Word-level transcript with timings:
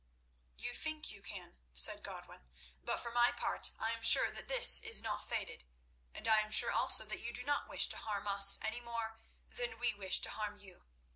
"You 0.57 0.73
think 0.73 1.11
you 1.11 1.21
can," 1.21 1.59
said 1.73 2.01
Godwin, 2.01 2.49
"but 2.83 2.99
for 2.99 3.11
my 3.11 3.31
part 3.33 3.69
I 3.77 3.91
am 3.91 4.01
sure 4.01 4.31
that 4.31 4.47
this 4.47 4.79
is 4.81 4.99
not 4.99 5.29
fated, 5.29 5.63
and 6.11 6.27
am 6.27 6.49
sure 6.49 6.71
also 6.71 7.05
that 7.05 7.19
you 7.19 7.31
do 7.31 7.43
not 7.43 7.69
wish 7.69 7.85
to 7.89 7.97
harm 7.97 8.27
us 8.27 8.57
any 8.63 8.79
more 8.79 9.19
than 9.47 9.77
we 9.77 9.93
wish 9.93 10.19
to 10.21 10.31
harm 10.31 10.57
you. 10.57 10.87